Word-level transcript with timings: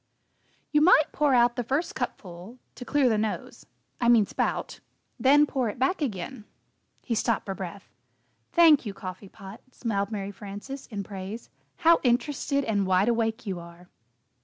"You 0.71 0.81
might 0.81 1.11
pour 1.11 1.35
out 1.35 1.55
the 1.57 1.63
first 1.63 1.93
cupful 1.93 2.57
to 2.73 2.83
clear 2.83 3.07
the 3.07 3.19
nose 3.19 3.67
I 3.99 4.09
mean, 4.09 4.25
spout 4.25 4.79
then 5.19 5.45
pour 5.45 5.69
it 5.69 5.77
back 5.77 6.01
again." 6.01 6.45
He 7.03 7.13
stopped 7.13 7.45
for 7.45 7.53
breath. 7.53 7.87
"Thank 8.51 8.83
you, 8.83 8.95
Coffee 8.95 9.29
Pot," 9.29 9.61
smiled 9.69 10.09
Mary 10.09 10.31
Frances, 10.31 10.87
in 10.87 11.03
praise, 11.03 11.51
"how 11.85 11.99
interested 12.01 12.63
and 12.63 12.87
wide 12.87 13.09
awake 13.09 13.45
you 13.45 13.59
are!" 13.59 13.89